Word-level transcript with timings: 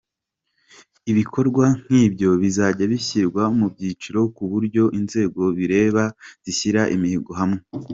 Ibikorwa 1.11 1.65
nk’ 1.81 1.89
ibyo 2.05 2.29
bizajya 2.41 2.85
bishyirwa 2.91 3.43
mu 3.57 3.65
byiciro, 3.73 4.19
ku 4.35 4.43
buryo 4.51 4.83
inzego 4.99 5.41
bireba 5.57 6.03
zisinyira 6.45 6.81
imihigo 6.97 7.31
hamwe. 7.41 7.59